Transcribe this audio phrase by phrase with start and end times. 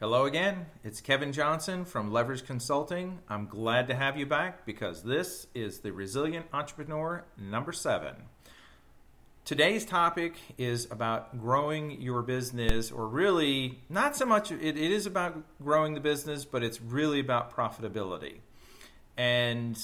[0.00, 0.64] Hello again.
[0.82, 3.18] It's Kevin Johnson from Leverage Consulting.
[3.28, 8.14] I'm glad to have you back because this is the Resilient Entrepreneur number seven.
[9.44, 15.04] Today's topic is about growing your business, or really not so much, it, it is
[15.04, 18.38] about growing the business, but it's really about profitability.
[19.18, 19.78] And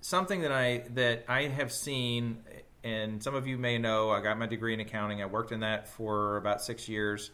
[0.00, 2.38] something that I that I have seen,
[2.82, 5.20] and some of you may know, I got my degree in accounting.
[5.20, 7.30] I worked in that for about six years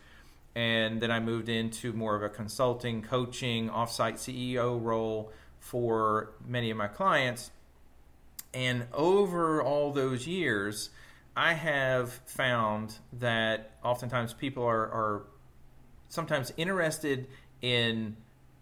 [0.54, 6.70] and then I moved into more of a consulting, coaching, offsite CEO role for many
[6.70, 7.50] of my clients.
[8.52, 10.90] And over all those years,
[11.36, 15.22] I have found that oftentimes people are, are
[16.08, 17.26] sometimes interested
[17.60, 18.16] in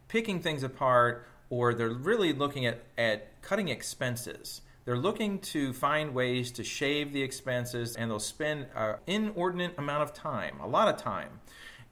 [0.08, 4.62] picking things apart or they're really looking at, at cutting expenses.
[4.86, 10.02] They're looking to find ways to shave the expenses and they'll spend an inordinate amount
[10.02, 11.40] of time, a lot of time,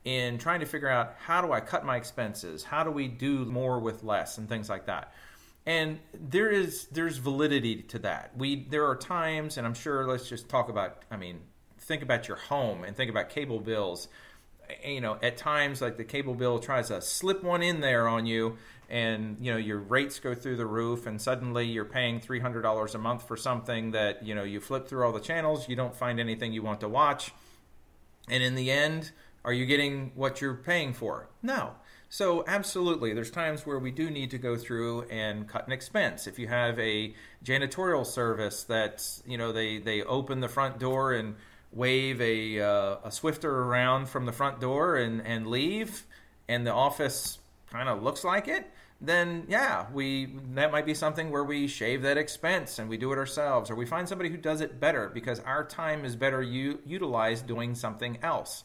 [0.04, 2.64] in trying to figure out how do I cut my expenses?
[2.64, 5.12] How do we do more with less and things like that.
[5.66, 8.32] And there is there's validity to that.
[8.36, 11.40] We there are times and I'm sure let's just talk about I mean
[11.78, 14.08] think about your home and think about cable bills.
[14.84, 18.24] You know, at times like the cable bill tries to slip one in there on
[18.24, 18.56] you
[18.88, 22.98] and you know your rates go through the roof and suddenly you're paying $300 a
[22.98, 26.18] month for something that you know you flip through all the channels you don't find
[26.18, 27.32] anything you want to watch
[28.28, 29.12] and in the end
[29.44, 31.28] are you getting what you're paying for?
[31.42, 31.72] No.
[32.12, 36.26] So, absolutely, there's times where we do need to go through and cut an expense.
[36.26, 41.12] If you have a janitorial service that, you know, they, they open the front door
[41.12, 41.36] and
[41.72, 46.04] wave a, uh, a Swiffer around from the front door and, and leave,
[46.48, 47.38] and the office
[47.70, 48.68] kind of looks like it,
[49.00, 53.12] then yeah, we that might be something where we shave that expense and we do
[53.12, 56.42] it ourselves, or we find somebody who does it better because our time is better
[56.42, 58.64] u- utilized doing something else.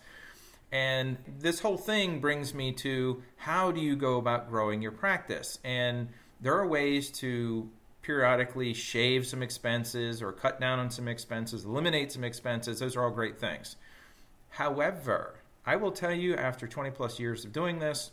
[0.72, 5.60] And this whole thing brings me to how do you go about growing your practice?
[5.64, 6.10] And
[6.42, 7.70] there are ways to
[8.02, 12.80] periodically shave some expenses or cut down on some expenses, eliminate some expenses.
[12.80, 13.78] Those are all great things.
[14.50, 18.12] However, I will tell you after 20 plus years of doing this,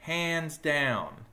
[0.00, 1.24] hands down,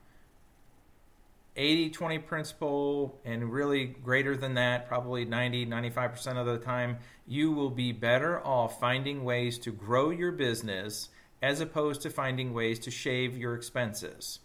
[1.56, 7.52] 80 20 principle and really greater than that probably 90 95% of the time you
[7.52, 11.10] will be better off finding ways to grow your business
[11.42, 14.38] as opposed to finding ways to shave your expenses.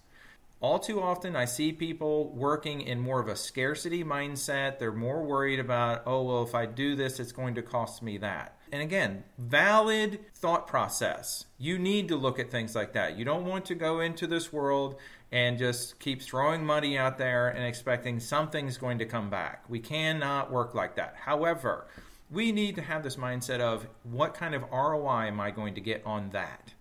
[0.59, 4.79] All too often i see people working in more of a scarcity mindset.
[4.79, 8.17] They're more worried about oh well if i do this it's going to cost me
[8.17, 8.57] that.
[8.71, 11.45] And again valid thought process.
[11.57, 13.17] You need to look at things like that.
[13.17, 14.95] You don't want to go into this world
[15.31, 19.63] and just keep throwing money out there and expecting something's going to come back.
[19.67, 21.15] We cannot work like that.
[21.25, 21.87] However,
[22.29, 25.81] we need to have this mindset of what kind of ROI am I going to
[25.81, 26.73] get on that?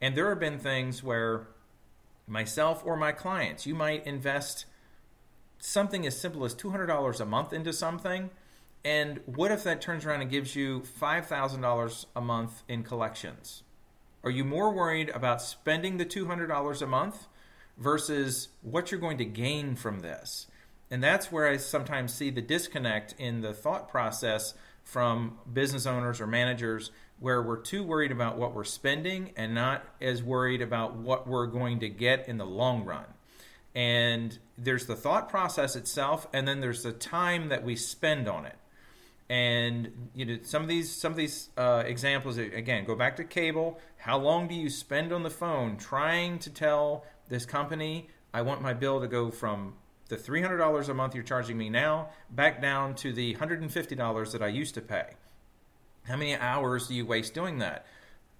[0.00, 1.48] And there have been things where
[2.26, 4.66] myself or my clients, you might invest
[5.58, 8.30] something as simple as $200 a month into something.
[8.84, 13.62] And what if that turns around and gives you $5,000 a month in collections?
[14.22, 17.26] Are you more worried about spending the $200 a month
[17.76, 20.46] versus what you're going to gain from this.
[20.90, 24.54] And that's where I sometimes see the disconnect in the thought process
[24.84, 29.84] from business owners or managers where we're too worried about what we're spending and not
[30.00, 33.06] as worried about what we're going to get in the long run.
[33.74, 38.46] And there's the thought process itself, and then there's the time that we spend on
[38.46, 38.56] it.
[39.28, 43.24] And you know some of these some of these uh, examples again go back to
[43.24, 43.80] cable.
[43.96, 48.62] How long do you spend on the phone trying to tell this company, I want
[48.62, 49.74] my bill to go from
[50.08, 54.48] the $300 a month you're charging me now back down to the $150 that I
[54.48, 55.14] used to pay.
[56.04, 57.86] How many hours do you waste doing that?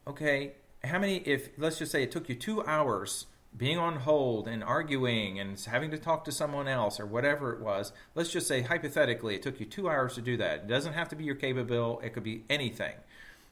[0.06, 0.52] Okay,
[0.82, 4.62] how many, if let's just say it took you two hours being on hold and
[4.62, 8.62] arguing and having to talk to someone else or whatever it was, let's just say
[8.62, 10.54] hypothetically it took you two hours to do that.
[10.54, 12.94] It doesn't have to be your cable bill, it could be anything.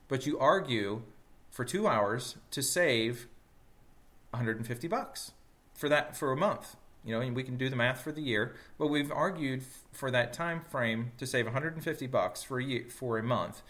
[0.09, 1.03] But you argue
[1.51, 3.29] for two hours to save
[4.33, 5.33] 150 bucks
[5.75, 6.77] for that for a month.
[7.05, 10.11] You know, and we can do the math for the year, but we've argued for
[10.13, 13.63] that time frame to save 150 bucks for a year, for a month.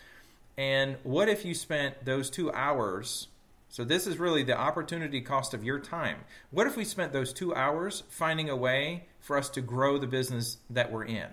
[0.59, 3.29] And what if you spent those 2 hours
[3.73, 6.27] so this is really the opportunity cost of your time.
[6.51, 10.07] What if we spent those 2 hours finding a way for us to grow the
[10.07, 11.29] business that we're in?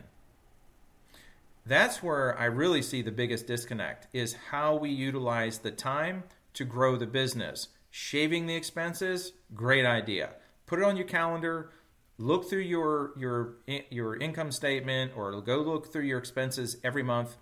[1.65, 6.23] That's where I really see the biggest disconnect is how we utilize the time
[6.53, 10.35] to grow the business Shaving the expenses, great idea.
[10.65, 11.71] Put it on your calendar.
[12.17, 13.55] Look through your your
[13.89, 17.37] your income statement or go look through your expenses every month.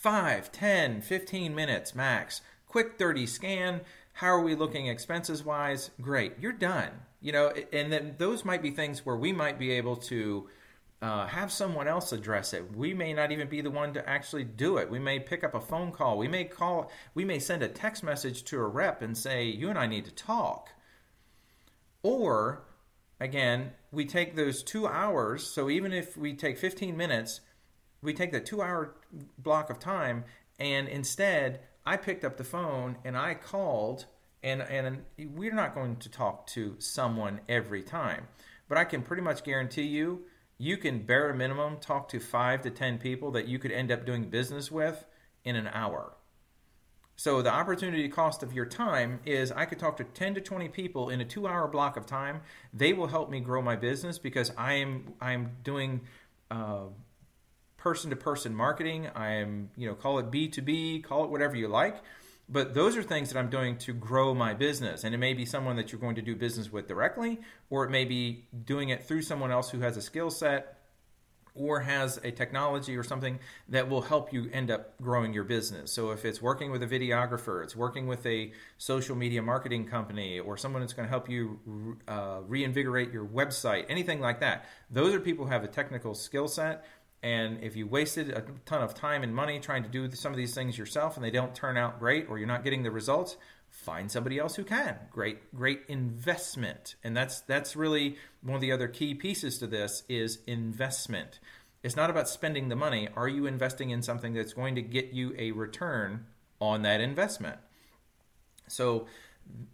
[0.00, 2.40] 5, 10, 15 minutes max.
[2.66, 3.80] Quick 30 scan.
[4.14, 5.90] How are we looking expenses wise?
[6.00, 6.90] Great, you're done.
[7.20, 10.48] You know, and then those might be things where we might be able to
[11.02, 12.74] uh, have someone else address it.
[12.74, 14.90] We may not even be the one to actually do it.
[14.90, 16.16] We may pick up a phone call.
[16.16, 16.90] We may call.
[17.14, 20.06] We may send a text message to a rep and say, "You and I need
[20.06, 20.70] to talk."
[22.02, 22.64] Or,
[23.20, 25.46] again, we take those two hours.
[25.46, 27.40] So even if we take 15 minutes,
[28.02, 28.94] we take the two-hour
[29.38, 30.24] block of time,
[30.58, 34.06] and instead, I picked up the phone and I called.
[34.42, 38.28] And, and we're not going to talk to someone every time,
[38.68, 40.26] but I can pretty much guarantee you
[40.58, 44.06] you can bare minimum talk to five to 10 people that you could end up
[44.06, 45.04] doing business with
[45.44, 46.14] in an hour.
[47.16, 50.68] So the opportunity cost of your time is I could talk to 10 to 20
[50.68, 52.40] people in a 2-hour block of time.
[52.72, 56.00] They will help me grow my business because I am I am doing
[57.76, 59.08] person to person marketing.
[59.14, 62.02] I am, you know, call it B2B, call it whatever you like.
[62.48, 65.04] But those are things that I'm doing to grow my business.
[65.04, 67.90] And it may be someone that you're going to do business with directly, or it
[67.90, 70.78] may be doing it through someone else who has a skill set
[71.56, 73.38] or has a technology or something
[73.68, 75.92] that will help you end up growing your business.
[75.92, 80.40] So if it's working with a videographer, it's working with a social media marketing company,
[80.40, 84.66] or someone that's going to help you uh, reinvigorate your website, anything like that.
[84.90, 86.84] Those are people who have a technical skill set
[87.24, 90.36] and if you wasted a ton of time and money trying to do some of
[90.36, 93.38] these things yourself and they don't turn out great or you're not getting the results,
[93.70, 94.98] find somebody else who can.
[95.10, 96.96] Great great investment.
[97.02, 101.40] And that's that's really one of the other key pieces to this is investment.
[101.82, 103.08] It's not about spending the money.
[103.16, 106.26] Are you investing in something that's going to get you a return
[106.60, 107.56] on that investment?
[108.68, 109.06] So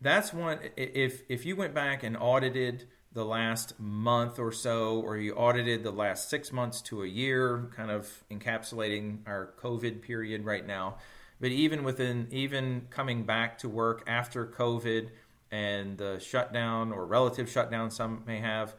[0.00, 5.16] that's one if if you went back and audited the last month or so, or
[5.16, 10.44] you audited the last six months to a year, kind of encapsulating our COVID period
[10.44, 10.96] right now.
[11.40, 15.08] But even within, even coming back to work after COVID
[15.50, 18.74] and the shutdown or relative shutdown some may have,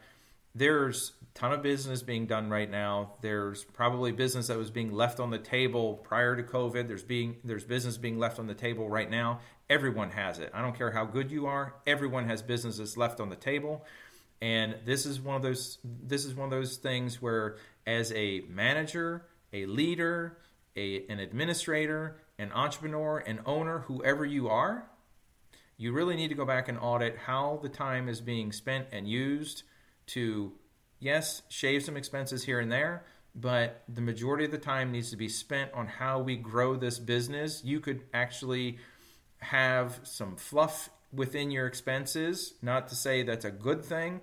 [0.54, 3.14] there's a ton of business being done right now.
[3.20, 6.88] There's probably business that was being left on the table prior to COVID.
[6.88, 9.40] There's being there's business being left on the table right now.
[9.68, 10.50] Everyone has it.
[10.54, 11.74] I don't care how good you are.
[11.86, 13.84] Everyone has businesses left on the table.
[14.42, 18.42] And this is one of those this is one of those things where as a
[18.48, 20.36] manager, a leader,
[20.74, 24.90] a, an administrator, an entrepreneur, an owner, whoever you are,
[25.76, 29.08] you really need to go back and audit how the time is being spent and
[29.08, 29.62] used
[30.06, 30.52] to
[30.98, 33.04] yes, shave some expenses here and there,
[33.36, 36.98] but the majority of the time needs to be spent on how we grow this
[36.98, 37.62] business.
[37.64, 38.78] You could actually
[39.38, 44.20] have some fluff within your expenses, not to say that's a good thing,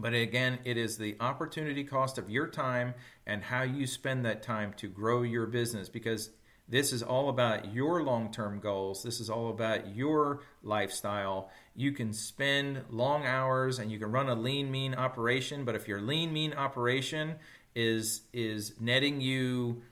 [0.00, 2.94] but again, it is the opportunity cost of your time
[3.26, 6.30] and how you spend that time to grow your business because
[6.68, 9.02] this is all about your long term goals.
[9.02, 11.50] This is all about your lifestyle.
[11.74, 15.88] You can spend long hours and you can run a lean, mean operation, but if
[15.88, 17.36] your lean, mean operation
[17.74, 19.82] is, is netting you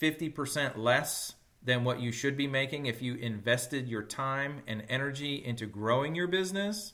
[0.00, 5.42] 50% less than what you should be making if you invested your time and energy
[5.42, 6.92] into growing your business,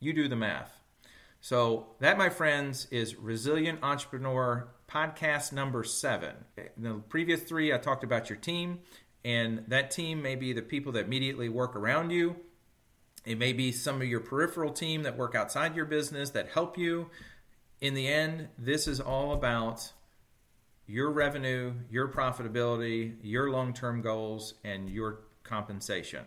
[0.00, 0.78] you do the math.
[1.40, 6.34] So, that, my friends, is Resilient Entrepreneur podcast number seven.
[6.56, 8.80] In the previous three, I talked about your team,
[9.24, 12.36] and that team may be the people that immediately work around you.
[13.24, 16.76] It may be some of your peripheral team that work outside your business that help
[16.76, 17.10] you.
[17.80, 19.92] In the end, this is all about
[20.86, 26.24] your revenue, your profitability, your long term goals, and your compensation.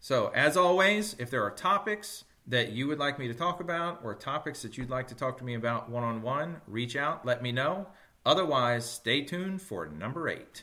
[0.00, 4.00] So, as always, if there are topics, that you would like me to talk about
[4.02, 7.24] or topics that you'd like to talk to me about one on one, reach out,
[7.24, 7.86] let me know.
[8.24, 10.56] Otherwise, stay tuned for number eight.